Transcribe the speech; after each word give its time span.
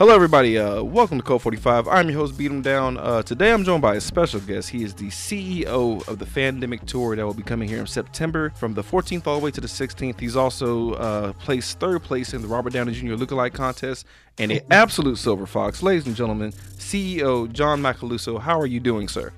Hello, 0.00 0.14
everybody. 0.14 0.56
Uh, 0.56 0.82
welcome 0.82 1.18
to 1.18 1.22
Code 1.22 1.42
45. 1.42 1.86
I'm 1.86 2.08
your 2.08 2.20
host, 2.20 2.38
Beat 2.38 2.50
'em 2.50 2.62
Down. 2.62 2.96
Uh, 2.96 3.20
today, 3.20 3.52
I'm 3.52 3.64
joined 3.64 3.82
by 3.82 3.96
a 3.96 4.00
special 4.00 4.40
guest. 4.40 4.70
He 4.70 4.82
is 4.82 4.94
the 4.94 5.10
CEO 5.10 6.02
of 6.08 6.18
the 6.18 6.24
Fandemic 6.24 6.86
Tour 6.86 7.16
that 7.16 7.26
will 7.26 7.34
be 7.34 7.42
coming 7.42 7.68
here 7.68 7.80
in 7.80 7.86
September 7.86 8.50
from 8.56 8.72
the 8.72 8.82
14th 8.82 9.26
all 9.26 9.38
the 9.38 9.44
way 9.44 9.50
to 9.50 9.60
the 9.60 9.68
16th. 9.68 10.18
He's 10.18 10.36
also 10.36 10.94
uh, 10.94 11.34
placed 11.34 11.80
third 11.80 12.02
place 12.02 12.32
in 12.32 12.40
the 12.40 12.48
Robert 12.48 12.72
Downey 12.72 12.94
Jr. 12.94 13.08
Lookalike 13.08 13.52
Contest 13.52 14.06
and 14.38 14.50
an 14.50 14.60
absolute 14.70 15.18
silver 15.18 15.44
fox. 15.44 15.82
Ladies 15.82 16.06
and 16.06 16.16
gentlemen, 16.16 16.52
CEO 16.78 17.52
John 17.52 17.82
Macaluso. 17.82 18.40
How 18.40 18.58
are 18.58 18.64
you 18.66 18.80
doing, 18.80 19.06
sir? 19.06 19.34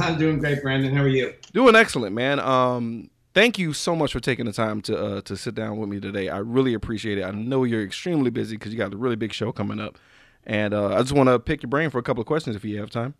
I'm 0.00 0.18
doing 0.18 0.38
great, 0.38 0.62
Brandon. 0.62 0.96
How 0.96 1.02
are 1.02 1.08
you? 1.08 1.34
Doing 1.52 1.76
excellent, 1.76 2.14
man. 2.14 2.40
Um, 2.40 3.10
thank 3.38 3.56
you 3.56 3.72
so 3.72 3.94
much 3.94 4.12
for 4.12 4.18
taking 4.18 4.46
the 4.46 4.52
time 4.52 4.80
to 4.82 4.98
uh, 4.98 5.20
to 5.20 5.36
sit 5.36 5.54
down 5.54 5.76
with 5.76 5.88
me 5.88 6.00
today. 6.00 6.28
I 6.28 6.38
really 6.38 6.74
appreciate 6.74 7.18
it. 7.18 7.22
I 7.22 7.30
know 7.30 7.62
you're 7.62 7.84
extremely 7.84 8.30
busy 8.30 8.56
because 8.56 8.72
you 8.72 8.78
got 8.78 8.92
a 8.92 8.96
really 8.96 9.14
big 9.14 9.32
show 9.32 9.52
coming 9.52 9.78
up, 9.78 9.96
and 10.44 10.74
uh, 10.74 10.96
I 10.96 11.00
just 11.02 11.12
want 11.12 11.28
to 11.28 11.38
pick 11.38 11.62
your 11.62 11.70
brain 11.70 11.90
for 11.90 11.98
a 11.98 12.02
couple 12.02 12.20
of 12.20 12.26
questions 12.26 12.56
if 12.56 12.64
you 12.64 12.80
have 12.80 12.90
time. 12.90 13.14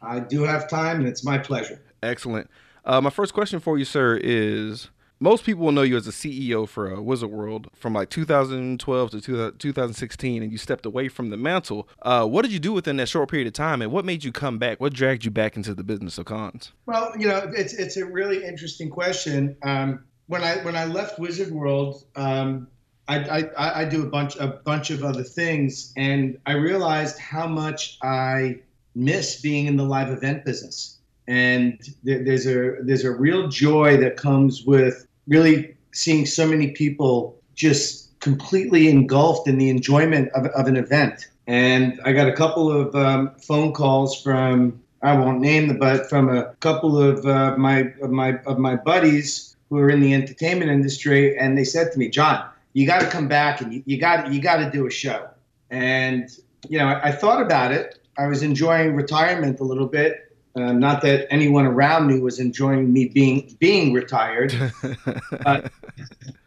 I 0.00 0.20
do 0.20 0.44
have 0.44 0.70
time, 0.70 0.98
and 1.00 1.08
it's 1.08 1.24
my 1.24 1.38
pleasure. 1.38 1.80
Excellent. 2.04 2.48
Uh, 2.84 3.00
my 3.00 3.10
first 3.10 3.34
question 3.34 3.58
for 3.58 3.76
you, 3.76 3.84
sir, 3.84 4.20
is 4.22 4.90
most 5.20 5.44
people 5.44 5.64
will 5.64 5.72
know 5.72 5.82
you 5.82 5.96
as 5.96 6.06
a 6.06 6.12
CEO 6.12 6.68
for 6.68 7.00
Wizard 7.00 7.30
World 7.30 7.68
from 7.74 7.94
like 7.94 8.10
2012 8.10 9.10
to 9.10 9.52
2016, 9.52 10.42
and 10.42 10.52
you 10.52 10.58
stepped 10.58 10.86
away 10.86 11.08
from 11.08 11.30
the 11.30 11.36
mantle. 11.36 11.88
Uh, 12.02 12.26
what 12.26 12.42
did 12.42 12.52
you 12.52 12.58
do 12.58 12.72
within 12.72 12.96
that 12.98 13.08
short 13.08 13.28
period 13.30 13.46
of 13.46 13.52
time, 13.52 13.82
and 13.82 13.90
what 13.90 14.04
made 14.04 14.24
you 14.24 14.32
come 14.32 14.58
back? 14.58 14.80
What 14.80 14.92
dragged 14.92 15.24
you 15.24 15.30
back 15.30 15.56
into 15.56 15.74
the 15.74 15.84
business 15.84 16.18
of 16.18 16.26
cons? 16.26 16.72
Well, 16.86 17.12
you 17.18 17.26
know, 17.26 17.50
it's 17.54 17.74
it's 17.74 17.96
a 17.96 18.06
really 18.06 18.44
interesting 18.44 18.90
question. 18.90 19.56
Um, 19.62 20.04
when 20.28 20.42
I 20.44 20.58
when 20.58 20.76
I 20.76 20.84
left 20.84 21.18
Wizard 21.18 21.50
World, 21.50 22.04
um, 22.14 22.68
I, 23.08 23.18
I, 23.56 23.80
I 23.80 23.84
do 23.86 24.02
a 24.02 24.06
bunch 24.06 24.36
a 24.36 24.46
bunch 24.46 24.90
of 24.90 25.02
other 25.02 25.24
things, 25.24 25.92
and 25.96 26.38
I 26.46 26.52
realized 26.52 27.18
how 27.18 27.48
much 27.48 27.98
I 28.02 28.60
miss 28.94 29.40
being 29.40 29.66
in 29.66 29.76
the 29.76 29.84
live 29.84 30.10
event 30.10 30.44
business. 30.44 30.98
And 31.26 31.78
there's 32.02 32.46
a 32.46 32.76
there's 32.82 33.04
a 33.04 33.10
real 33.10 33.48
joy 33.48 33.96
that 33.98 34.16
comes 34.16 34.64
with 34.64 35.07
really 35.28 35.76
seeing 35.92 36.26
so 36.26 36.46
many 36.46 36.72
people 36.72 37.38
just 37.54 38.18
completely 38.20 38.88
engulfed 38.88 39.46
in 39.46 39.58
the 39.58 39.70
enjoyment 39.70 40.30
of, 40.30 40.46
of 40.46 40.66
an 40.66 40.76
event. 40.76 41.28
And 41.46 42.00
I 42.04 42.12
got 42.12 42.28
a 42.28 42.32
couple 42.32 42.70
of 42.70 42.94
um, 42.94 43.30
phone 43.36 43.72
calls 43.72 44.20
from 44.20 44.80
I 45.02 45.16
won't 45.16 45.40
name 45.40 45.68
them, 45.68 45.78
but 45.78 46.08
from 46.08 46.28
a 46.28 46.54
couple 46.56 47.00
of 47.00 47.24
uh, 47.24 47.56
my 47.56 47.92
of 48.02 48.10
my 48.10 48.38
of 48.46 48.58
my 48.58 48.76
buddies 48.76 49.56
who 49.70 49.78
are 49.78 49.90
in 49.90 50.00
the 50.00 50.12
entertainment 50.14 50.70
industry, 50.70 51.38
and 51.38 51.56
they 51.56 51.64
said 51.64 51.92
to 51.92 51.98
me, 51.98 52.08
John, 52.08 52.48
you 52.72 52.86
got 52.86 53.00
to 53.00 53.06
come 53.06 53.28
back 53.28 53.60
and 53.60 53.82
you, 53.86 53.98
got 53.98 54.32
you 54.32 54.40
got 54.40 54.56
to 54.56 54.70
do 54.70 54.86
a 54.86 54.90
show. 54.90 55.28
And 55.70 56.28
you 56.68 56.78
know, 56.78 56.86
I, 56.86 57.08
I 57.08 57.12
thought 57.12 57.40
about 57.40 57.70
it. 57.72 58.00
I 58.18 58.26
was 58.26 58.42
enjoying 58.42 58.96
retirement 58.96 59.60
a 59.60 59.64
little 59.64 59.86
bit, 59.86 60.27
uh, 60.58 60.72
not 60.72 61.02
that 61.02 61.26
anyone 61.30 61.66
around 61.66 62.06
me 62.08 62.18
was 62.18 62.38
enjoying 62.38 62.92
me 62.92 63.06
being 63.06 63.54
being 63.58 63.92
retired. 63.92 64.52
uh, 65.46 65.60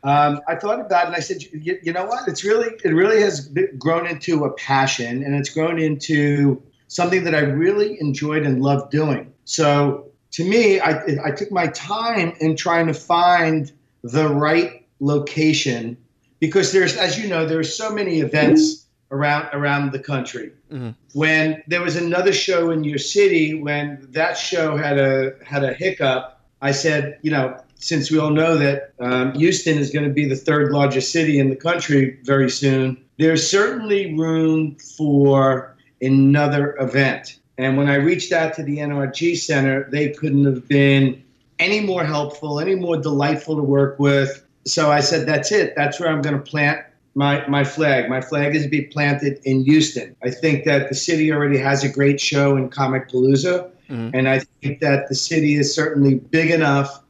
um, 0.04 0.42
I 0.48 0.56
thought 0.56 0.80
about 0.80 1.04
it 1.04 1.08
and 1.08 1.16
I 1.16 1.20
said, 1.20 1.44
you, 1.44 1.80
you, 1.82 1.94
know 1.94 2.06
what? 2.06 2.28
It's 2.28 2.44
really 2.44 2.76
it 2.84 2.90
really 2.90 3.22
has 3.22 3.50
grown 3.78 4.08
into 4.08 4.44
a 4.44 4.52
passion 4.54 5.24
and 5.24 5.36
it's 5.36 5.50
grown 5.50 5.80
into 5.80 6.62
something 6.88 7.24
that 7.24 7.36
I 7.36 7.40
really 7.40 8.00
enjoyed 8.02 8.46
and 8.46 8.62
loved 8.62 8.92
doing. 8.92 9.32
So 9.46 10.12
to 10.32 10.44
me, 10.44 10.80
I, 10.80 11.04
I 11.24 11.32
took 11.32 11.52
my 11.52 11.68
time 11.68 12.34
in 12.40 12.56
trying 12.56 12.88
to 12.88 12.94
find 12.94 13.72
the 14.04 14.28
right 14.28 14.86
location 15.00 15.98
because 16.40 16.72
there's, 16.72 16.98
as 16.98 17.20
you 17.20 17.30
know, 17.30 17.46
there's 17.46 17.76
so 17.76 17.94
many 17.94 18.20
events 18.20 18.86
around 19.12 19.50
around 19.54 19.92
the 19.92 20.00
country. 20.00 20.52
Mm-hmm. 20.72 20.92
When 21.14 21.62
there 21.68 21.82
was 21.82 21.96
another 21.96 22.34
show 22.34 22.72
in 22.72 22.84
your 22.84 22.98
city, 22.98 23.54
when 23.62 24.08
that 24.12 24.38
show 24.38 24.78
had 24.78 24.98
a 24.98 25.34
had 25.46 25.64
a 25.64 25.74
hiccup, 25.74 26.40
I 26.62 26.72
said, 26.72 27.20
you 27.22 27.32
know, 27.32 27.62
since 27.76 28.10
we 28.10 28.20
all 28.20 28.30
know 28.30 28.58
that 28.58 28.94
um, 29.00 29.34
Houston 29.34 29.78
is 29.78 29.92
going 29.92 30.08
to 30.08 30.14
be 30.14 30.28
the 30.28 30.36
third 30.36 30.72
largest 30.72 31.12
city 31.12 31.40
in 31.40 31.50
the 31.50 31.56
country 31.56 32.20
very 32.24 32.50
soon, 32.50 33.04
there's 33.18 33.48
certainly 33.48 34.16
room 34.16 34.76
for 34.98 35.76
another 36.02 36.76
event. 36.78 37.40
And 37.58 37.78
when 37.78 37.90
I 37.90 37.96
reached 37.96 38.32
out 38.32 38.54
to 38.56 38.64
the 38.64 38.78
NRG 38.78 39.38
Center, 39.38 39.88
they 39.92 40.10
couldn't 40.10 40.46
have 40.46 40.68
been 40.68 41.24
any 41.60 41.80
more 41.80 42.04
helpful, 42.04 42.60
any 42.60 42.76
more 42.76 42.98
delightful 42.98 43.56
to 43.56 43.62
work 43.62 44.00
with. 44.00 44.46
So 44.66 44.92
I 44.92 45.00
said, 45.00 45.28
that's 45.28 45.52
it. 45.52 45.74
That's 45.76 46.00
where 46.00 46.10
I'm 46.10 46.22
going 46.22 46.36
to 46.36 46.42
plant 46.42 46.84
my, 47.14 47.46
my 47.48 47.64
flag. 47.64 48.10
My 48.10 48.22
flag 48.22 48.56
is 48.56 48.64
to 48.64 48.70
be 48.70 48.84
planted 48.84 49.40
in 49.44 49.64
Houston. 49.66 50.16
I 50.24 50.30
think 50.30 50.66
that 50.66 50.90
the 50.90 50.96
city 50.96 51.32
already 51.32 51.58
has 51.58 51.84
a 51.84 51.90
great 51.90 52.22
show 52.22 52.56
in 52.56 52.70
Comicpalooza, 52.70 53.70
mm-hmm. 53.90 54.10
and 54.14 54.30
I 54.30 54.40
think 54.62 54.80
that 54.80 55.10
the 55.10 55.16
city 55.16 55.56
is 55.56 55.74
certainly 55.74 56.16
big 56.16 56.52
enough 56.52 57.04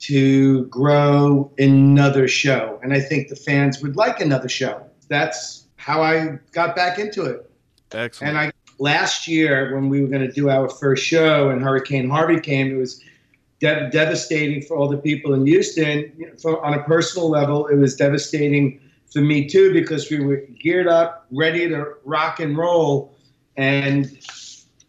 to 0.00 0.64
grow 0.66 1.50
another 1.58 2.26
show. 2.26 2.80
And 2.82 2.92
I 2.92 3.00
think 3.00 3.28
the 3.28 3.36
fans 3.36 3.80
would 3.82 3.94
like 3.94 4.20
another 4.20 4.48
show. 4.48 4.84
That's 5.08 5.66
how 5.76 6.02
I 6.02 6.38
got 6.50 6.74
back 6.74 6.98
into 6.98 7.24
it. 7.24 7.48
Excellent. 7.92 8.30
And 8.30 8.38
I 8.38 8.52
last 8.78 9.28
year 9.28 9.74
when 9.74 9.88
we 9.88 10.00
were 10.00 10.08
going 10.08 10.26
to 10.26 10.32
do 10.32 10.50
our 10.50 10.68
first 10.68 11.04
show 11.04 11.50
and 11.50 11.62
Hurricane 11.62 12.10
Harvey 12.10 12.40
came, 12.40 12.72
it 12.72 12.76
was 12.76 13.00
de- 13.60 13.90
devastating 13.90 14.62
for 14.62 14.76
all 14.76 14.88
the 14.88 14.96
people 14.96 15.34
in 15.34 15.46
Houston. 15.46 16.12
You 16.16 16.26
know, 16.26 16.32
for, 16.40 16.64
on 16.64 16.74
a 16.74 16.82
personal 16.82 17.30
level, 17.30 17.68
it 17.68 17.76
was 17.76 17.94
devastating 17.94 18.80
for 19.12 19.20
me 19.20 19.46
too 19.48 19.72
because 19.72 20.10
we 20.10 20.20
were 20.20 20.44
geared 20.60 20.88
up, 20.88 21.26
ready 21.30 21.68
to 21.68 21.94
rock 22.04 22.40
and 22.40 22.56
roll, 22.56 23.14
and 23.56 24.18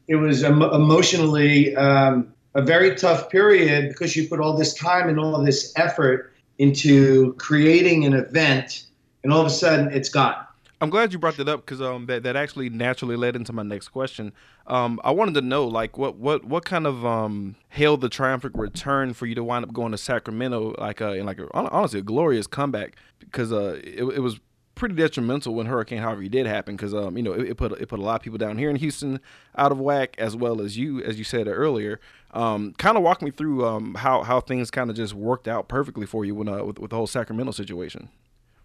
it 0.07 0.15
was 0.15 0.43
emotionally 0.43 1.75
um, 1.75 2.33
a 2.55 2.61
very 2.61 2.95
tough 2.95 3.29
period 3.29 3.89
because 3.89 4.15
you 4.15 4.27
put 4.27 4.39
all 4.39 4.55
this 4.55 4.73
time 4.73 5.09
and 5.09 5.19
all 5.19 5.41
this 5.43 5.73
effort 5.75 6.33
into 6.59 7.33
creating 7.33 8.05
an 8.05 8.13
event, 8.13 8.85
and 9.23 9.33
all 9.33 9.41
of 9.41 9.47
a 9.47 9.49
sudden 9.49 9.91
it's 9.91 10.09
gone. 10.09 10.42
I'm 10.83 10.89
glad 10.89 11.13
you 11.13 11.19
brought 11.19 11.37
that 11.37 11.47
up 11.47 11.61
because 11.61 11.81
um, 11.81 12.07
that, 12.07 12.23
that 12.23 12.35
actually 12.35 12.69
naturally 12.69 13.15
led 13.15 13.37
into 13.37 13.53
my 13.53 13.63
next 13.63 13.87
question. 13.87 14.33
Um, 14.67 14.99
I 15.01 15.11
wanted 15.11 15.33
to 15.35 15.41
know 15.41 15.65
like 15.65 15.97
what 15.97 16.17
what 16.17 16.43
what 16.43 16.65
kind 16.65 16.85
of 16.85 17.05
um, 17.05 17.55
hailed 17.69 18.01
the 18.01 18.09
triumphant 18.09 18.57
return 18.57 19.13
for 19.13 19.25
you 19.25 19.33
to 19.33 19.45
wind 19.45 19.63
up 19.63 19.71
going 19.71 19.93
to 19.93 19.97
Sacramento 19.97 20.75
like 20.77 21.01
uh, 21.01 21.11
in 21.11 21.25
like 21.25 21.39
a, 21.39 21.47
honestly 21.53 22.01
a 22.01 22.03
glorious 22.03 22.47
comeback 22.47 22.97
because 23.19 23.53
uh, 23.53 23.79
it, 23.81 24.03
it 24.03 24.19
was 24.19 24.41
pretty 24.75 24.93
detrimental 24.93 25.55
when 25.55 25.67
Hurricane 25.67 26.01
Harvey 26.01 26.27
did 26.27 26.47
happen 26.47 26.75
because 26.75 26.93
um, 26.93 27.15
you 27.15 27.23
know 27.23 27.31
it, 27.31 27.51
it, 27.51 27.55
put 27.55 27.71
it 27.79 27.87
put 27.87 27.99
a 27.99 28.03
lot 28.03 28.15
of 28.15 28.21
people 28.21 28.37
down 28.37 28.57
here 28.57 28.69
in 28.69 28.75
Houston 28.75 29.21
out 29.57 29.71
of 29.71 29.79
whack 29.79 30.15
as 30.17 30.35
well 30.35 30.59
as 30.59 30.77
you 30.77 31.01
as 31.01 31.17
you 31.17 31.23
said 31.23 31.47
earlier. 31.47 32.01
Um, 32.31 32.73
kind 32.77 32.97
of 32.97 33.03
walk 33.03 33.21
me 33.21 33.31
through 33.31 33.65
um, 33.65 33.95
how 33.95 34.23
how 34.23 34.41
things 34.41 34.69
kind 34.69 34.89
of 34.89 34.97
just 34.97 35.13
worked 35.13 35.47
out 35.47 35.69
perfectly 35.69 36.05
for 36.05 36.25
you 36.25 36.35
when 36.35 36.49
uh, 36.49 36.61
with, 36.65 36.77
with 36.77 36.89
the 36.89 36.97
whole 36.97 37.07
Sacramento 37.07 37.53
situation. 37.53 38.09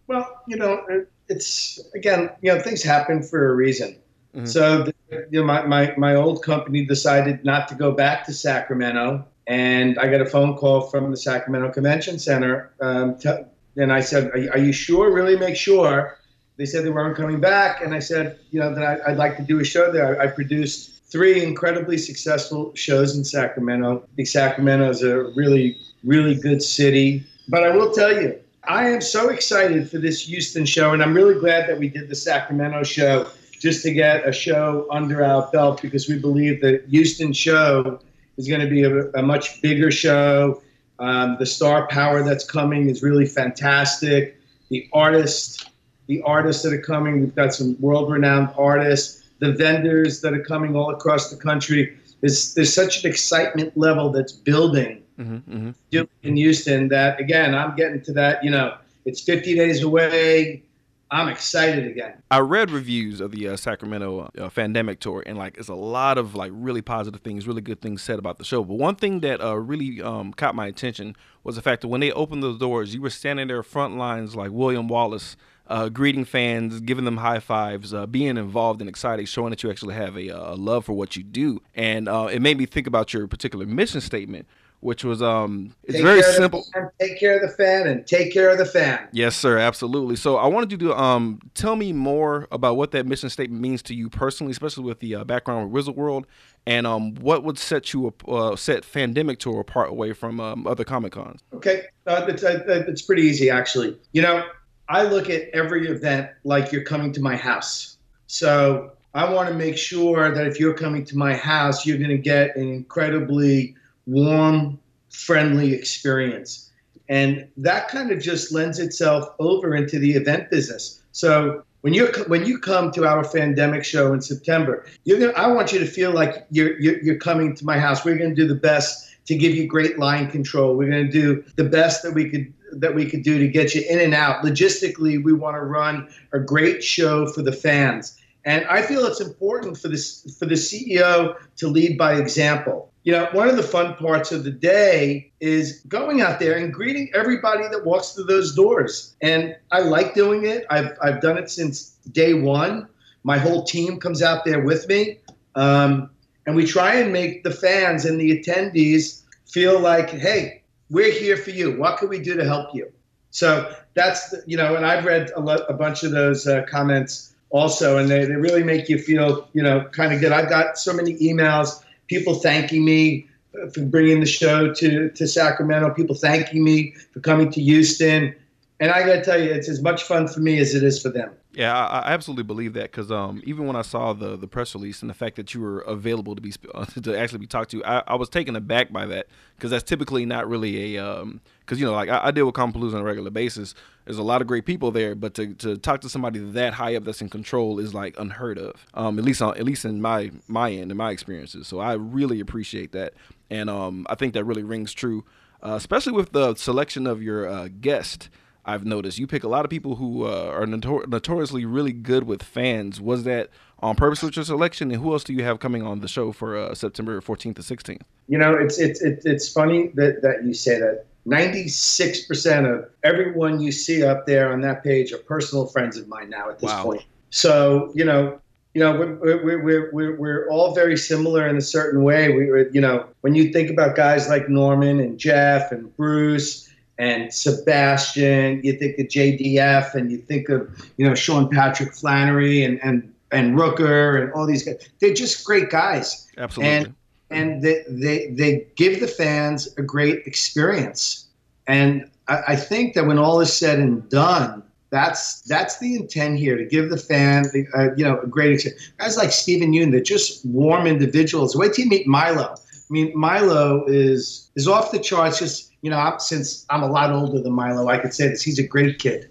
Well, 0.08 0.42
you 0.48 0.56
know, 0.56 0.84
it's 1.28 1.80
again, 1.94 2.30
you 2.40 2.52
know, 2.52 2.60
things 2.60 2.82
happen 2.82 3.22
for 3.22 3.50
a 3.50 3.54
reason. 3.54 3.98
Mm-hmm. 4.34 4.46
So, 4.46 4.82
the, 4.84 4.94
you 5.30 5.40
know, 5.40 5.44
my, 5.44 5.66
my, 5.66 5.94
my 5.96 6.14
old 6.14 6.42
company 6.42 6.84
decided 6.84 7.44
not 7.44 7.68
to 7.68 7.74
go 7.74 7.92
back 7.92 8.26
to 8.26 8.32
Sacramento. 8.32 9.26
And 9.46 9.98
I 9.98 10.08
got 10.08 10.20
a 10.20 10.26
phone 10.26 10.56
call 10.56 10.82
from 10.82 11.10
the 11.10 11.16
Sacramento 11.16 11.70
Convention 11.72 12.18
Center. 12.18 12.72
Um, 12.80 13.18
to, 13.20 13.46
and 13.76 13.92
I 13.92 14.00
said, 14.00 14.26
are, 14.26 14.52
are, 14.52 14.58
you 14.58 14.72
sure? 14.72 15.12
Really 15.12 15.36
make 15.36 15.56
sure. 15.56 16.18
They 16.56 16.66
said 16.66 16.84
they 16.84 16.90
weren't 16.90 17.16
coming 17.16 17.40
back. 17.40 17.80
And 17.80 17.94
I 17.94 18.00
said, 18.00 18.38
you 18.50 18.60
know, 18.60 18.74
that 18.74 18.84
I, 19.06 19.10
would 19.10 19.18
like 19.18 19.36
to 19.38 19.42
do 19.42 19.60
a 19.60 19.64
show 19.64 19.90
there. 19.90 20.20
I, 20.20 20.24
I 20.24 20.26
produced 20.26 21.10
three 21.10 21.42
incredibly 21.42 21.96
successful 21.96 22.74
shows 22.74 23.16
in 23.16 23.24
Sacramento. 23.24 24.06
Think 24.16 24.28
Sacramento 24.28 24.90
is 24.90 25.02
a 25.02 25.32
really, 25.34 25.78
really 26.04 26.34
good 26.34 26.62
city. 26.62 27.24
But 27.48 27.64
I 27.64 27.74
will 27.74 27.92
tell 27.92 28.12
you, 28.12 28.38
I 28.64 28.88
am 28.88 29.00
so 29.00 29.28
excited 29.28 29.90
for 29.90 29.98
this 29.98 30.26
Houston 30.26 30.66
show, 30.66 30.92
and 30.92 31.02
I'm 31.02 31.14
really 31.14 31.38
glad 31.38 31.68
that 31.68 31.78
we 31.78 31.88
did 31.88 32.08
the 32.08 32.14
Sacramento 32.14 32.82
show 32.82 33.28
just 33.52 33.82
to 33.82 33.92
get 33.92 34.26
a 34.28 34.32
show 34.32 34.86
under 34.90 35.24
our 35.24 35.48
belt 35.50 35.80
because 35.82 36.08
we 36.08 36.18
believe 36.18 36.60
the 36.60 36.82
Houston 36.88 37.32
show 37.32 38.00
is 38.36 38.48
going 38.48 38.60
to 38.60 38.68
be 38.68 38.82
a, 38.84 39.10
a 39.12 39.22
much 39.22 39.60
bigger 39.62 39.90
show. 39.90 40.62
Um, 40.98 41.36
the 41.38 41.46
star 41.46 41.86
power 41.88 42.22
that's 42.22 42.44
coming 42.44 42.88
is 42.88 43.02
really 43.02 43.26
fantastic. 43.26 44.40
The 44.68 44.88
artists, 44.92 45.64
the 46.06 46.20
artists 46.22 46.62
that 46.62 46.72
are 46.72 46.80
coming, 46.80 47.20
we've 47.20 47.34
got 47.34 47.54
some 47.54 47.76
world-renowned 47.80 48.50
artists. 48.56 49.24
The 49.38 49.52
vendors 49.52 50.20
that 50.22 50.34
are 50.34 50.42
coming 50.42 50.74
all 50.74 50.90
across 50.90 51.30
the 51.30 51.36
country. 51.36 51.96
There's, 52.20 52.54
there's 52.54 52.74
such 52.74 53.04
an 53.04 53.10
excitement 53.10 53.76
level 53.76 54.10
that's 54.10 54.32
building 54.32 55.04
mm-hmm, 55.18 55.68
mm-hmm. 55.68 56.02
in 56.22 56.36
Houston 56.36 56.88
that 56.88 57.20
again 57.20 57.54
I'm 57.54 57.76
getting 57.76 58.02
to 58.02 58.12
that 58.14 58.42
you 58.44 58.50
know 58.50 58.76
it's 59.04 59.20
50 59.20 59.54
days 59.54 59.82
away 59.82 60.62
I'm 61.10 61.28
excited 61.28 61.86
again. 61.86 62.22
I 62.30 62.40
read 62.40 62.70
reviews 62.70 63.20
of 63.20 63.30
the 63.30 63.48
uh, 63.48 63.56
Sacramento 63.56 64.30
uh, 64.36 64.50
Fandemic 64.50 64.98
tour, 64.98 65.22
and 65.24 65.38
like, 65.38 65.56
it's 65.56 65.68
a 65.68 65.74
lot 65.74 66.18
of 66.18 66.34
like 66.34 66.52
really 66.54 66.82
positive 66.82 67.22
things, 67.22 67.46
really 67.46 67.62
good 67.62 67.80
things 67.80 68.02
said 68.02 68.18
about 68.18 68.36
the 68.36 68.44
show. 68.44 68.62
But 68.62 68.74
one 68.74 68.94
thing 68.94 69.20
that 69.20 69.40
uh, 69.40 69.56
really 69.56 70.02
um, 70.02 70.34
caught 70.34 70.54
my 70.54 70.66
attention 70.66 71.16
was 71.44 71.56
the 71.56 71.62
fact 71.62 71.80
that 71.80 71.88
when 71.88 72.00
they 72.00 72.12
opened 72.12 72.42
the 72.42 72.52
doors, 72.58 72.94
you 72.94 73.00
were 73.00 73.10
standing 73.10 73.48
there 73.48 73.62
front 73.62 73.96
lines 73.96 74.36
like 74.36 74.50
William 74.50 74.88
Wallace. 74.88 75.36
Uh, 75.70 75.90
greeting 75.90 76.24
fans, 76.24 76.80
giving 76.80 77.04
them 77.04 77.18
high 77.18 77.40
fives, 77.40 77.92
uh, 77.92 78.06
being 78.06 78.38
involved 78.38 78.80
and 78.80 78.88
excited, 78.88 79.28
showing 79.28 79.50
that 79.50 79.62
you 79.62 79.70
actually 79.70 79.94
have 79.94 80.16
a, 80.16 80.28
a 80.28 80.54
love 80.54 80.86
for 80.86 80.94
what 80.94 81.14
you 81.14 81.22
do. 81.22 81.60
And 81.74 82.08
uh, 82.08 82.30
it 82.32 82.40
made 82.40 82.56
me 82.56 82.64
think 82.64 82.86
about 82.86 83.12
your 83.12 83.26
particular 83.26 83.66
mission 83.66 84.00
statement, 84.00 84.48
which 84.80 85.02
was 85.04 85.20
um 85.20 85.74
it's 85.84 85.94
Take 85.94 86.02
very 86.02 86.20
care 86.20 86.28
of 86.30 86.36
the 86.36 86.42
simple. 86.42 86.64
fan, 86.72 86.90
take 87.00 87.18
care 87.18 87.36
of 87.36 87.42
the 87.42 87.56
fan 87.56 87.86
and 87.88 88.06
take 88.06 88.32
care 88.32 88.48
of 88.50 88.58
the 88.58 88.64
fan. 88.64 89.08
Yes, 89.12 89.34
sir, 89.36 89.58
absolutely. 89.58 90.16
So 90.16 90.36
I 90.36 90.46
wanted 90.46 90.70
you 90.72 90.78
to 90.78 90.96
um 90.96 91.40
tell 91.54 91.76
me 91.76 91.92
more 91.92 92.46
about 92.52 92.76
what 92.76 92.92
that 92.92 93.06
mission 93.06 93.28
statement 93.30 93.60
means 93.60 93.82
to 93.84 93.94
you 93.94 94.08
personally, 94.08 94.52
especially 94.52 94.84
with 94.84 95.00
the 95.00 95.16
uh, 95.16 95.24
background 95.24 95.64
with 95.64 95.72
Wizard 95.72 95.96
World, 95.96 96.26
and 96.66 96.86
um 96.86 97.14
what 97.16 97.42
would 97.44 97.58
set 97.58 97.92
you 97.92 98.06
ap- 98.08 98.28
uh, 98.28 98.54
set 98.56 98.84
Fandemic 98.84 99.38
Tour 99.38 99.60
apart 99.60 99.90
away 99.90 100.12
from 100.12 100.38
um, 100.40 100.66
other 100.66 100.84
Comic 100.84 101.12
Cons. 101.12 101.40
Okay, 101.52 101.82
uh, 102.06 102.26
it's, 102.28 102.44
uh, 102.44 102.62
it's 102.86 103.02
pretty 103.02 103.22
easy 103.22 103.50
actually. 103.50 103.98
You 104.12 104.22
know, 104.22 104.44
I 104.88 105.02
look 105.02 105.28
at 105.28 105.48
every 105.52 105.88
event 105.88 106.30
like 106.44 106.70
you're 106.72 106.84
coming 106.84 107.12
to 107.12 107.20
my 107.20 107.36
house. 107.36 107.96
So 108.28 108.92
I 109.14 109.28
want 109.32 109.48
to 109.48 109.54
make 109.54 109.76
sure 109.76 110.32
that 110.32 110.46
if 110.46 110.60
you're 110.60 110.74
coming 110.74 111.04
to 111.06 111.16
my 111.16 111.34
house, 111.34 111.84
you're 111.86 111.98
going 111.98 112.10
to 112.10 112.18
get 112.18 112.54
an 112.56 112.68
incredibly 112.68 113.74
warm, 114.08 114.78
friendly 115.10 115.72
experience. 115.74 116.70
And 117.08 117.48
that 117.56 117.88
kind 117.88 118.10
of 118.10 118.20
just 118.20 118.52
lends 118.52 118.78
itself 118.78 119.28
over 119.38 119.74
into 119.76 119.98
the 119.98 120.12
event 120.12 120.50
business. 120.50 121.02
So 121.12 121.62
when 121.82 121.94
you 121.94 122.08
when 122.26 122.44
you 122.44 122.58
come 122.58 122.90
to 122.92 123.06
our 123.06 123.22
Fandemic 123.22 123.84
show 123.84 124.12
in 124.12 124.20
September, 124.20 124.86
you're 125.04 125.18
gonna, 125.18 125.32
I 125.32 125.46
want 125.48 125.72
you 125.72 125.78
to 125.78 125.86
feel 125.86 126.10
like 126.10 126.46
you're, 126.50 126.78
you're 126.80 127.00
you're 127.02 127.18
coming 127.18 127.54
to 127.54 127.64
my 127.64 127.78
house. 127.78 128.04
We're 128.04 128.18
going 128.18 128.34
to 128.34 128.36
do 128.36 128.48
the 128.48 128.54
best 128.54 129.08
to 129.26 129.36
give 129.36 129.54
you 129.54 129.66
great 129.66 129.98
line 129.98 130.30
control. 130.30 130.76
We're 130.76 130.90
going 130.90 131.06
to 131.06 131.12
do 131.12 131.44
the 131.56 131.64
best 131.64 132.02
that 132.02 132.14
we 132.14 132.28
could 132.28 132.52
that 132.72 132.94
we 132.94 133.08
could 133.08 133.22
do 133.22 133.38
to 133.38 133.48
get 133.48 133.74
you 133.74 133.82
in 133.88 134.00
and 134.00 134.14
out. 134.14 134.44
Logistically, 134.44 135.22
we 135.22 135.32
want 135.32 135.56
to 135.56 135.60
run 135.60 136.08
a 136.32 136.38
great 136.38 136.82
show 136.82 137.26
for 137.26 137.42
the 137.42 137.52
fans. 137.52 138.18
And 138.44 138.64
I 138.66 138.82
feel 138.82 139.04
it's 139.06 139.20
important 139.20 139.78
for 139.78 139.88
this 139.88 140.36
for 140.38 140.46
the 140.46 140.54
CEO 140.54 141.36
to 141.56 141.68
lead 141.68 141.96
by 141.96 142.14
example. 142.14 142.87
You 143.04 143.12
know, 143.12 143.28
one 143.32 143.48
of 143.48 143.56
the 143.56 143.62
fun 143.62 143.94
parts 143.94 144.32
of 144.32 144.44
the 144.44 144.50
day 144.50 145.32
is 145.40 145.80
going 145.88 146.20
out 146.20 146.40
there 146.40 146.58
and 146.58 146.72
greeting 146.72 147.10
everybody 147.14 147.62
that 147.68 147.84
walks 147.84 148.12
through 148.12 148.24
those 148.24 148.54
doors. 148.54 149.16
And 149.22 149.56
I 149.70 149.80
like 149.80 150.14
doing 150.14 150.44
it. 150.44 150.66
I've 150.68 150.96
I've 151.02 151.20
done 151.20 151.38
it 151.38 151.50
since 151.50 151.96
day 152.12 152.34
one. 152.34 152.88
My 153.24 153.38
whole 153.38 153.64
team 153.64 153.98
comes 153.98 154.22
out 154.22 154.44
there 154.44 154.62
with 154.62 154.88
me, 154.88 155.18
um, 155.54 156.10
and 156.46 156.54
we 156.56 156.64
try 156.64 156.94
and 156.94 157.12
make 157.12 157.44
the 157.44 157.50
fans 157.50 158.04
and 158.04 158.20
the 158.20 158.38
attendees 158.38 159.22
feel 159.46 159.80
like, 159.80 160.10
hey, 160.10 160.62
we're 160.90 161.12
here 161.12 161.36
for 161.36 161.50
you. 161.50 161.78
What 161.78 161.98
can 161.98 162.08
we 162.08 162.18
do 162.18 162.36
to 162.36 162.44
help 162.44 162.74
you? 162.74 162.92
So 163.30 163.74
that's 163.94 164.30
the, 164.30 164.42
you 164.46 164.56
know, 164.56 164.76
and 164.76 164.86
I've 164.86 165.04
read 165.04 165.30
a, 165.36 165.40
lo- 165.40 165.64
a 165.68 165.74
bunch 165.74 166.02
of 166.02 166.12
those 166.12 166.46
uh, 166.46 166.64
comments 166.68 167.34
also, 167.50 167.98
and 167.98 168.08
they, 168.08 168.24
they 168.24 168.36
really 168.36 168.62
make 168.62 168.88
you 168.88 168.98
feel 168.98 169.48
you 169.52 169.62
know 169.62 169.84
kind 169.92 170.12
of 170.12 170.20
good. 170.20 170.32
I've 170.32 170.48
got 170.48 170.78
so 170.78 170.92
many 170.92 171.14
emails, 171.14 171.82
people 172.08 172.34
thanking 172.34 172.84
me 172.84 173.26
for 173.72 173.82
bringing 173.82 174.20
the 174.20 174.26
show 174.26 174.72
to 174.74 175.10
to 175.10 175.26
Sacramento, 175.26 175.90
people 175.94 176.14
thanking 176.14 176.64
me 176.64 176.94
for 177.12 177.20
coming 177.20 177.50
to 177.52 177.60
Houston, 177.60 178.34
and 178.80 178.90
I 178.90 179.06
got 179.06 179.16
to 179.16 179.24
tell 179.24 179.40
you, 179.40 179.50
it's 179.50 179.68
as 179.68 179.82
much 179.82 180.02
fun 180.02 180.28
for 180.28 180.40
me 180.40 180.58
as 180.58 180.74
it 180.74 180.82
is 180.82 181.00
for 181.00 181.08
them. 181.08 181.30
Yeah, 181.52 181.74
I, 181.74 182.00
I 182.00 182.12
absolutely 182.12 182.44
believe 182.44 182.74
that 182.74 182.90
because 182.90 183.10
um, 183.10 183.40
even 183.44 183.66
when 183.66 183.74
I 183.74 183.80
saw 183.82 184.12
the 184.12 184.36
the 184.36 184.46
press 184.46 184.74
release 184.74 185.00
and 185.00 185.08
the 185.08 185.14
fact 185.14 185.36
that 185.36 185.54
you 185.54 185.62
were 185.62 185.80
available 185.80 186.34
to 186.34 186.42
be 186.42 186.52
uh, 186.74 186.84
to 187.02 187.18
actually 187.18 187.38
be 187.38 187.46
talked 187.46 187.70
to, 187.70 187.82
I, 187.84 188.02
I 188.06 188.14
was 188.16 188.28
taken 188.28 188.54
aback 188.54 188.92
by 188.92 189.06
that 189.06 189.28
because 189.56 189.70
that's 189.70 189.82
typically 189.82 190.26
not 190.26 190.46
really 190.46 190.94
a 190.94 191.04
um 191.04 191.40
because 191.60 191.80
you 191.80 191.86
know 191.86 191.92
like 191.92 192.10
I, 192.10 192.26
I 192.26 192.30
deal 192.32 192.44
with 192.44 192.54
Comicpalooza 192.54 192.94
on 192.94 193.00
a 193.00 193.04
regular 193.04 193.30
basis. 193.30 193.74
There's 194.04 194.18
a 194.18 194.22
lot 194.22 194.42
of 194.42 194.46
great 194.46 194.66
people 194.66 194.90
there, 194.90 195.14
but 195.14 195.34
to, 195.34 195.54
to 195.54 195.76
talk 195.78 196.02
to 196.02 196.08
somebody 196.08 196.38
that 196.38 196.74
high 196.74 196.96
up 196.96 197.04
that's 197.04 197.22
in 197.22 197.28
control 197.30 197.78
is 197.78 197.94
like 197.94 198.18
unheard 198.18 198.58
of. 198.58 198.86
Um, 198.94 199.18
at 199.18 199.24
least 199.24 199.40
on 199.40 199.56
at 199.56 199.64
least 199.64 199.86
in 199.86 200.02
my 200.02 200.30
my 200.48 200.70
end 200.70 200.90
in 200.90 200.98
my 200.98 201.10
experiences. 201.12 201.66
So 201.66 201.78
I 201.78 201.94
really 201.94 202.40
appreciate 202.40 202.92
that, 202.92 203.14
and 203.48 203.70
um, 203.70 204.06
I 204.10 204.16
think 204.16 204.34
that 204.34 204.44
really 204.44 204.62
rings 204.64 204.92
true, 204.92 205.24
uh, 205.64 205.72
especially 205.72 206.12
with 206.12 206.32
the 206.32 206.54
selection 206.56 207.06
of 207.06 207.22
your 207.22 207.48
uh, 207.48 207.68
guest. 207.80 208.28
I've 208.68 208.84
noticed 208.84 209.18
you 209.18 209.26
pick 209.26 209.44
a 209.44 209.48
lot 209.48 209.64
of 209.64 209.70
people 209.70 209.96
who 209.96 210.26
uh, 210.26 210.52
are 210.54 210.66
notor- 210.66 211.08
notoriously 211.08 211.64
really 211.64 211.92
good 211.92 212.24
with 212.24 212.42
fans. 212.42 213.00
Was 213.00 213.24
that 213.24 213.48
on 213.78 213.96
purpose 213.96 214.22
with 214.22 214.36
your 214.36 214.44
selection? 214.44 214.90
And 214.90 215.00
who 215.00 215.10
else 215.10 215.24
do 215.24 215.32
you 215.32 215.42
have 215.42 215.58
coming 215.58 215.82
on 215.82 216.00
the 216.00 216.08
show 216.08 216.32
for 216.32 216.54
uh, 216.54 216.74
September 216.74 217.18
14th 217.22 217.56
to 217.56 217.62
16th? 217.62 218.02
You 218.28 218.36
know, 218.36 218.54
it's 218.54 218.78
it's 218.78 219.00
it's, 219.00 219.24
it's 219.24 219.50
funny 219.50 219.88
that, 219.94 220.20
that 220.20 220.44
you 220.44 220.52
say 220.52 220.78
that. 220.78 221.06
96% 221.26 222.78
of 222.78 222.88
everyone 223.04 223.60
you 223.60 223.72
see 223.72 224.02
up 224.02 224.26
there 224.26 224.52
on 224.52 224.60
that 224.62 224.82
page 224.82 225.12
are 225.12 225.18
personal 225.18 225.66
friends 225.66 225.96
of 225.96 226.08
mine 226.08 226.30
now 226.30 226.48
at 226.48 226.58
this 226.58 226.70
Wow. 226.70 226.84
point. 226.84 227.04
So, 227.30 227.90
you 227.94 228.04
know, 228.04 228.40
you 228.74 228.80
know, 228.82 228.98
we're, 228.98 229.42
we're, 229.62 229.92
we're, 229.92 230.16
we're, 230.16 230.48
all 230.50 230.74
very 230.74 230.96
similar 230.96 231.46
in 231.46 231.56
a 231.56 231.60
certain 231.60 232.02
way. 232.02 232.32
We, 232.32 232.46
you 232.72 232.80
know, 232.80 233.06
when 233.22 233.34
you 233.34 233.52
think 233.52 233.70
about 233.70 233.94
guys 233.96 234.28
like 234.28 234.48
Norman 234.48 235.00
and 235.00 235.18
Jeff 235.18 235.70
and 235.72 235.94
Bruce 235.96 236.68
and 236.98 237.32
Sebastian, 237.32 238.60
you 238.64 238.72
think 238.72 238.98
of 238.98 239.06
JDF 239.06 239.94
and 239.94 240.10
you 240.10 240.18
think 240.18 240.48
of, 240.48 240.68
you 240.96 241.06
know, 241.06 241.14
Sean 241.14 241.48
Patrick 241.48 241.94
Flanery 241.94 242.64
and, 242.64 242.80
and, 242.82 243.14
and 243.30 243.56
Rooker 243.56 244.22
and 244.22 244.32
all 244.32 244.46
these 244.46 244.64
guys. 244.64 244.88
They're 245.00 245.14
just 245.14 245.44
great 245.44 245.70
guys 245.70 246.26
Absolutely. 246.36 246.76
And- 246.76 246.94
and 247.30 247.62
they, 247.62 247.84
they 247.88 248.30
they 248.30 248.66
give 248.76 249.00
the 249.00 249.06
fans 249.06 249.68
a 249.76 249.82
great 249.82 250.26
experience. 250.26 251.26
And 251.66 252.08
I, 252.28 252.42
I 252.48 252.56
think 252.56 252.94
that 252.94 253.06
when 253.06 253.18
all 253.18 253.40
is 253.40 253.52
said 253.52 253.78
and 253.78 254.08
done, 254.08 254.62
that's 254.90 255.42
that's 255.42 255.78
the 255.78 255.96
intent 255.96 256.38
here 256.38 256.56
to 256.56 256.64
give 256.64 256.88
the 256.88 256.96
fan 256.96 257.44
uh, 257.76 257.94
you 257.96 258.04
know 258.04 258.18
a 258.20 258.26
great 258.26 258.52
experience. 258.52 258.92
Guys 258.98 259.16
like 259.16 259.32
Steven 259.32 259.72
Yeun, 259.72 259.90
they're 259.90 260.00
just 260.00 260.44
warm 260.46 260.86
individuals. 260.86 261.54
Wait 261.54 261.74
till 261.74 261.84
you 261.84 261.90
meet 261.90 262.06
Milo. 262.06 262.54
I 262.54 262.90
mean, 262.92 263.12
Milo 263.14 263.84
is 263.86 264.50
is 264.56 264.66
off 264.66 264.90
the 264.90 264.98
charts. 264.98 265.38
Just 265.38 265.67
you 265.82 265.90
know, 265.90 265.98
I'm, 265.98 266.18
since 266.18 266.66
I'm 266.70 266.82
a 266.82 266.90
lot 266.90 267.12
older 267.12 267.40
than 267.40 267.52
Milo, 267.52 267.88
I 267.88 267.98
could 267.98 268.12
say 268.12 268.28
this. 268.28 268.42
He's 268.42 268.58
a 268.58 268.66
great 268.66 268.98
kid. 268.98 269.30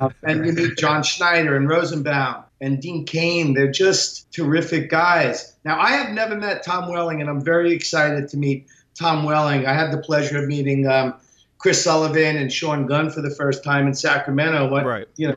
Uh, 0.00 0.10
and 0.22 0.44
you 0.44 0.52
meet 0.52 0.76
John 0.76 1.02
Schneider 1.02 1.56
and 1.56 1.68
Rosenbaum 1.68 2.44
and 2.60 2.80
Dean 2.80 3.04
Cain. 3.04 3.54
They're 3.54 3.70
just 3.70 4.30
terrific 4.32 4.90
guys. 4.90 5.54
Now, 5.64 5.78
I 5.78 5.92
have 5.92 6.12
never 6.12 6.34
met 6.34 6.64
Tom 6.64 6.90
Welling, 6.90 7.20
and 7.20 7.30
I'm 7.30 7.40
very 7.40 7.72
excited 7.72 8.28
to 8.28 8.36
meet 8.36 8.66
Tom 8.94 9.24
Welling. 9.24 9.66
I 9.66 9.74
had 9.74 9.92
the 9.92 9.98
pleasure 9.98 10.42
of 10.42 10.48
meeting 10.48 10.88
um, 10.88 11.14
Chris 11.58 11.82
Sullivan 11.82 12.36
and 12.36 12.52
Sean 12.52 12.86
Gunn 12.86 13.10
for 13.10 13.22
the 13.22 13.30
first 13.30 13.62
time 13.62 13.86
in 13.86 13.94
Sacramento. 13.94 14.68
What 14.68 14.84
right. 14.84 15.08
You 15.16 15.28
know, 15.28 15.36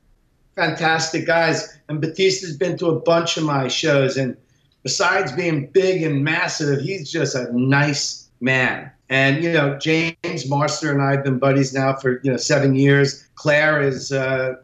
fantastic 0.56 1.26
guys. 1.26 1.78
And 1.88 2.02
Bautista's 2.02 2.58
been 2.58 2.78
to 2.80 2.88
a 2.88 3.00
bunch 3.00 3.38
of 3.38 3.44
my 3.44 3.68
shows. 3.68 4.18
And 4.18 4.36
besides 4.84 5.32
being 5.32 5.68
big 5.68 6.02
and 6.04 6.24
massive, 6.24 6.82
he's 6.82 7.10
just 7.10 7.36
a 7.36 7.50
nice 7.58 8.28
man. 8.42 8.92
And, 9.10 9.44
you 9.44 9.52
know, 9.54 9.78
James 9.78 10.50
Marsters 10.50 10.92
and 10.92 11.02
I 11.02 11.12
have 11.12 11.24
been 11.24 11.40
buddies 11.40 11.74
now 11.74 11.96
for, 11.96 12.20
you 12.24 12.32
know, 12.32 12.38
seven 12.38 12.76
years. 12.76 13.28
Claire 13.36 13.82
is, 13.82 14.12
uh, 14.12 14.56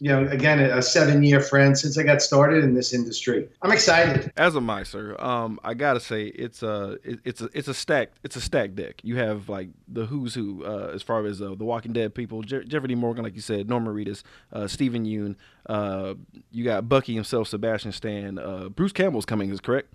you 0.00 0.10
know, 0.10 0.26
again, 0.30 0.58
a 0.58 0.82
seven 0.82 1.22
year 1.22 1.40
friend 1.40 1.78
since 1.78 1.96
I 1.96 2.02
got 2.02 2.20
started 2.20 2.64
in 2.64 2.74
this 2.74 2.92
industry. 2.92 3.48
I'm 3.62 3.70
excited. 3.70 4.32
As 4.36 4.56
a 4.56 4.60
I, 4.60 4.82
sir. 4.82 5.16
Um, 5.18 5.60
I 5.62 5.74
gotta 5.74 6.00
say 6.00 6.24
it's 6.24 6.62
a 6.62 6.98
it, 7.04 7.20
it's 7.24 7.40
a 7.40 7.48
it's 7.54 7.68
a 7.68 7.74
stacked 7.74 8.18
it's 8.24 8.36
a 8.36 8.40
stacked 8.40 8.74
deck. 8.74 9.00
You 9.02 9.16
have 9.16 9.48
like 9.48 9.68
the 9.88 10.04
who's 10.04 10.34
who 10.34 10.64
uh, 10.64 10.90
as 10.92 11.02
far 11.02 11.24
as 11.24 11.40
uh, 11.40 11.54
the 11.56 11.64
Walking 11.64 11.92
Dead 11.92 12.14
people, 12.14 12.42
Je- 12.42 12.64
Jeffrey 12.64 12.88
D. 12.88 12.94
Morgan, 12.96 13.24
like 13.24 13.34
you 13.34 13.40
said, 13.40 13.68
Norman 13.68 13.94
Reedus, 13.94 14.24
uh, 14.52 14.66
Steven 14.66 15.06
Yeun. 15.06 15.36
Uh, 15.66 16.14
you 16.50 16.64
got 16.64 16.88
Bucky 16.88 17.14
himself, 17.14 17.48
Sebastian 17.48 17.92
Stan. 17.92 18.38
Uh, 18.38 18.68
Bruce 18.68 18.92
Campbell's 18.92 19.24
coming, 19.24 19.50
is 19.50 19.60
correct? 19.60 19.90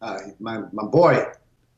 Uh, 0.00 0.18
my, 0.40 0.62
my 0.72 0.84
boy. 0.84 1.24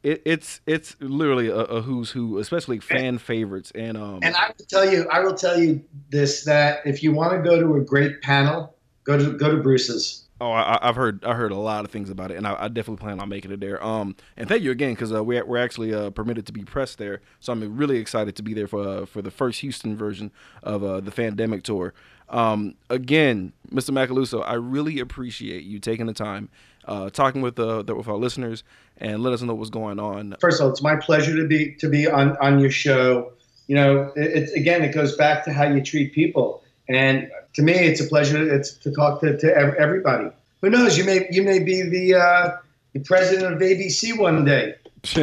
It, 0.02 0.22
it's 0.24 0.60
it's 0.66 0.96
literally 1.00 1.48
a, 1.48 1.56
a 1.56 1.82
who's 1.82 2.10
who, 2.10 2.38
especially 2.38 2.78
fan 2.78 3.18
favorites. 3.18 3.72
And 3.74 3.96
um, 3.96 4.20
And 4.22 4.36
I 4.36 4.52
will 4.56 4.66
tell 4.66 4.90
you, 4.90 5.08
I 5.10 5.20
will 5.20 5.34
tell 5.34 5.58
you 5.58 5.82
this: 6.10 6.44
that 6.44 6.80
if 6.86 7.02
you 7.02 7.12
want 7.12 7.32
to 7.32 7.38
go 7.38 7.58
to 7.60 7.76
a 7.76 7.80
great 7.80 8.22
panel, 8.22 8.74
go 9.04 9.18
to 9.18 9.36
go 9.36 9.50
to 9.50 9.62
Bruce's. 9.62 10.27
Oh, 10.40 10.52
I, 10.52 10.78
I've 10.80 10.94
heard 10.94 11.24
I 11.24 11.34
heard 11.34 11.50
a 11.50 11.56
lot 11.56 11.84
of 11.84 11.90
things 11.90 12.10
about 12.10 12.30
it, 12.30 12.36
and 12.36 12.46
I, 12.46 12.54
I 12.64 12.68
definitely 12.68 13.02
plan 13.02 13.18
on 13.18 13.28
making 13.28 13.50
it 13.50 13.60
there. 13.60 13.84
Um, 13.84 14.14
and 14.36 14.48
thank 14.48 14.62
you 14.62 14.70
again 14.70 14.92
because 14.92 15.12
uh, 15.12 15.22
we're 15.24 15.44
we're 15.44 15.62
actually 15.62 15.92
uh, 15.92 16.10
permitted 16.10 16.46
to 16.46 16.52
be 16.52 16.64
pressed 16.64 16.98
there, 16.98 17.20
so 17.40 17.52
I'm 17.52 17.76
really 17.76 17.98
excited 17.98 18.36
to 18.36 18.42
be 18.42 18.54
there 18.54 18.68
for 18.68 18.86
uh, 18.86 19.06
for 19.06 19.20
the 19.20 19.32
first 19.32 19.60
Houston 19.60 19.96
version 19.96 20.30
of 20.62 20.84
uh, 20.84 21.00
the 21.00 21.10
Fandemic 21.10 21.62
tour. 21.64 21.92
Um, 22.28 22.74
again, 22.90 23.52
Mr. 23.72 23.90
Macaluso, 23.90 24.44
I 24.46 24.54
really 24.54 25.00
appreciate 25.00 25.64
you 25.64 25.78
taking 25.78 26.06
the 26.06 26.12
time, 26.12 26.50
uh, 26.84 27.10
talking 27.10 27.42
with 27.42 27.58
uh, 27.58 27.82
with 27.86 28.06
our 28.06 28.16
listeners, 28.16 28.62
and 28.98 29.22
let 29.22 29.32
us 29.32 29.42
know 29.42 29.54
what's 29.54 29.70
going 29.70 29.98
on. 29.98 30.36
First 30.40 30.60
of 30.60 30.66
all, 30.66 30.70
it's 30.70 30.82
my 30.82 30.96
pleasure 30.96 31.34
to 31.34 31.48
be 31.48 31.74
to 31.76 31.88
be 31.88 32.06
on 32.06 32.36
on 32.36 32.60
your 32.60 32.70
show. 32.70 33.32
You 33.66 33.74
know, 33.74 34.12
it, 34.14 34.42
it's 34.42 34.52
again, 34.52 34.82
it 34.84 34.94
goes 34.94 35.16
back 35.16 35.44
to 35.46 35.52
how 35.52 35.64
you 35.64 35.82
treat 35.82 36.12
people. 36.12 36.62
And 36.88 37.30
to 37.54 37.62
me, 37.62 37.74
it's 37.74 38.00
a 38.00 38.06
pleasure 38.06 38.54
it's 38.54 38.72
to 38.78 38.90
talk 38.92 39.20
to, 39.20 39.36
to 39.36 39.56
everybody. 39.56 40.30
Who 40.62 40.70
knows? 40.70 40.96
You 40.96 41.04
may 41.04 41.26
you 41.30 41.42
may 41.42 41.58
be 41.58 41.82
the 41.82 42.14
uh, 42.14 42.56
the 42.92 43.00
president 43.00 43.54
of 43.54 43.60
ABC 43.60 44.18
one 44.18 44.44
day. 44.44 44.74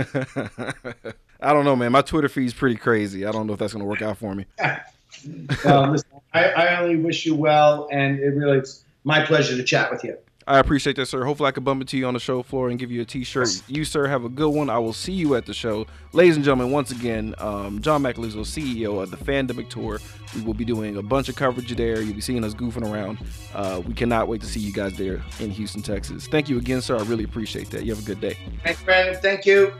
I 1.41 1.53
don't 1.53 1.65
know, 1.65 1.75
man. 1.75 1.91
My 1.91 2.01
Twitter 2.01 2.29
feed's 2.29 2.53
pretty 2.53 2.75
crazy. 2.75 3.25
I 3.25 3.31
don't 3.31 3.47
know 3.47 3.53
if 3.53 3.59
that's 3.59 3.73
going 3.73 3.83
to 3.83 3.89
work 3.89 4.01
out 4.01 4.17
for 4.17 4.33
me. 4.33 4.45
well, 5.65 5.91
listen, 5.91 6.09
I, 6.33 6.45
I 6.45 6.81
only 6.81 6.97
wish 6.97 7.25
you 7.25 7.35
well, 7.35 7.87
and 7.91 8.19
it 8.19 8.29
really 8.29 8.59
it's 8.59 8.83
my 9.03 9.25
pleasure 9.25 9.55
to 9.57 9.63
chat 9.63 9.91
with 9.91 10.03
you. 10.03 10.17
I 10.47 10.59
appreciate 10.59 10.95
that, 10.97 11.07
sir. 11.07 11.25
Hopefully, 11.25 11.47
I 11.47 11.51
can 11.51 11.63
bump 11.63 11.81
into 11.81 11.97
you 11.97 12.05
on 12.05 12.13
the 12.13 12.19
show 12.19 12.43
floor 12.43 12.69
and 12.69 12.77
give 12.77 12.91
you 12.91 13.01
a 13.01 13.05
T-shirt. 13.05 13.63
You, 13.67 13.83
sir, 13.83 14.05
have 14.07 14.25
a 14.25 14.29
good 14.29 14.49
one. 14.49 14.69
I 14.69 14.77
will 14.77 14.93
see 14.93 15.11
you 15.11 15.35
at 15.35 15.47
the 15.47 15.53
show, 15.53 15.87
ladies 16.13 16.35
and 16.35 16.45
gentlemen. 16.45 16.71
Once 16.71 16.91
again, 16.91 17.33
um, 17.39 17.81
John 17.81 18.03
Macaluso, 18.03 18.41
CEO 18.41 19.01
of 19.01 19.09
the 19.09 19.17
Fandemic 19.17 19.69
Tour. 19.69 19.99
We 20.35 20.41
will 20.41 20.53
be 20.53 20.65
doing 20.65 20.97
a 20.97 21.01
bunch 21.01 21.29
of 21.29 21.35
coverage 21.35 21.75
there. 21.75 22.01
You'll 22.01 22.15
be 22.15 22.21
seeing 22.21 22.43
us 22.43 22.53
goofing 22.53 22.89
around. 22.89 23.17
Uh, 23.55 23.81
we 23.85 23.93
cannot 23.93 24.27
wait 24.27 24.41
to 24.41 24.47
see 24.47 24.59
you 24.59 24.71
guys 24.71 24.95
there 24.97 25.23
in 25.39 25.49
Houston, 25.49 25.81
Texas. 25.81 26.27
Thank 26.27 26.47
you 26.47 26.57
again, 26.57 26.81
sir. 26.81 26.97
I 26.97 27.03
really 27.03 27.23
appreciate 27.23 27.71
that. 27.71 27.83
You 27.83 27.95
have 27.95 28.03
a 28.03 28.05
good 28.05 28.21
day. 28.21 28.37
Thanks, 28.63 28.83
Brandon. 28.83 29.19
Thank 29.21 29.45
you. 29.45 29.71